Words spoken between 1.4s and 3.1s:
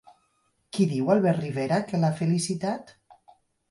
Rivera que l'ha felicitat?